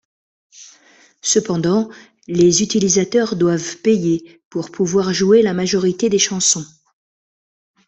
[1.21, 1.87] Cependant,
[2.27, 6.65] les utilisateurs doivent payer pour pouvoir jouer la majorité des chansons.